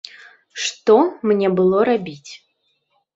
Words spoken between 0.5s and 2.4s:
Што мне было рабіць?